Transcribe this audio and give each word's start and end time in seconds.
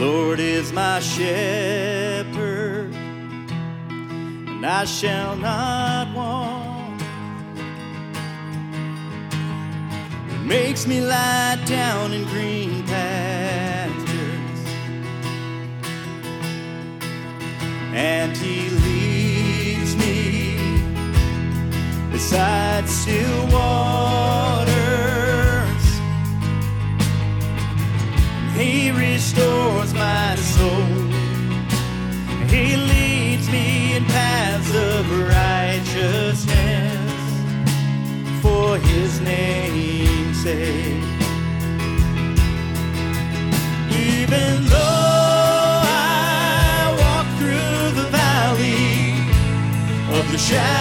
Lord 0.00 0.40
is 0.40 0.72
my 0.72 0.98
shepherd, 1.00 2.94
and 2.94 4.64
I 4.64 4.86
shall 4.86 5.36
not 5.36 6.14
want. 6.16 7.02
He 10.30 10.38
makes 10.48 10.86
me 10.86 11.02
lie 11.02 11.58
down 11.66 12.14
in 12.14 12.24
green 12.28 12.82
pastures, 12.86 14.62
and 17.92 18.34
He 18.34 18.70
leads 18.70 19.94
me 19.96 20.56
beside 22.10 22.88
still 22.88 23.46
waters. 23.48 24.70
He 28.56 28.90
restores 28.92 29.59
his 38.92 39.20
name's 39.20 40.42
sake. 40.42 41.04
Even 44.08 44.66
though 44.72 45.82
I 45.84 46.96
walk 47.02 47.26
through 47.38 47.82
the 48.00 48.08
valley 48.10 49.12
of 50.18 50.24
the 50.32 50.38
shadow 50.38 50.79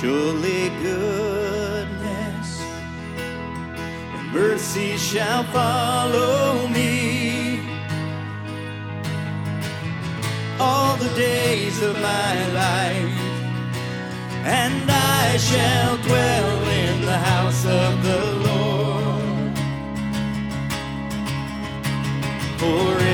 Surely 0.00 0.68
goodness 0.82 2.60
and 4.14 4.30
mercy 4.30 4.98
shall 4.98 5.42
follow 5.44 6.68
me 6.68 7.60
all 10.60 10.98
the 10.98 11.08
days 11.14 11.80
of 11.80 11.94
my 11.94 12.46
life, 12.52 13.20
and 14.44 14.90
I 14.90 15.38
shall 15.38 15.96
dwell 15.96 16.68
in 16.68 17.00
the 17.00 17.18
house 17.18 17.64
of 17.64 18.02
the 18.04 18.20
Lord 18.46 19.56
forever. 22.58 23.05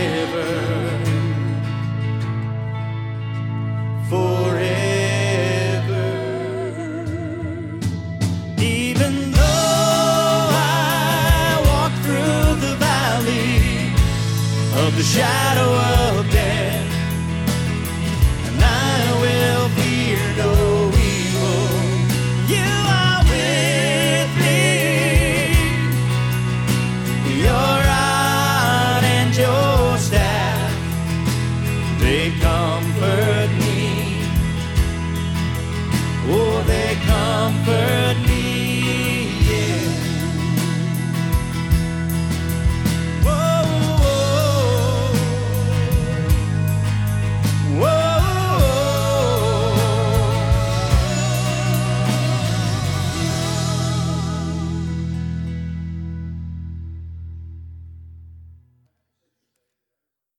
of 14.75 14.97
the 14.97 15.03
shadow 15.03 16.19
of 16.19 16.31
death. 16.31 16.52